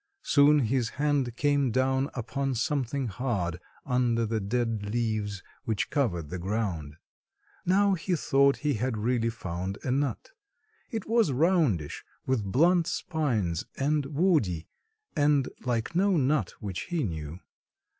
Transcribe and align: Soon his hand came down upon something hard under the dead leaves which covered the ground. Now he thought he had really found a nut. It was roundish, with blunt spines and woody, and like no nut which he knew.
Soon 0.23 0.61
his 0.61 0.89
hand 0.97 1.35
came 1.35 1.69
down 1.69 2.09
upon 2.15 2.55
something 2.55 3.05
hard 3.05 3.59
under 3.85 4.25
the 4.25 4.39
dead 4.39 4.81
leaves 4.89 5.43
which 5.63 5.91
covered 5.91 6.31
the 6.31 6.39
ground. 6.39 6.95
Now 7.67 7.93
he 7.93 8.15
thought 8.15 8.57
he 8.65 8.73
had 8.73 8.97
really 8.97 9.29
found 9.29 9.77
a 9.83 9.91
nut. 9.91 10.31
It 10.89 11.05
was 11.07 11.31
roundish, 11.31 12.03
with 12.25 12.43
blunt 12.43 12.87
spines 12.87 13.65
and 13.77 14.07
woody, 14.07 14.67
and 15.15 15.47
like 15.67 15.93
no 15.95 16.17
nut 16.17 16.55
which 16.59 16.85
he 16.85 17.03
knew. 17.03 17.39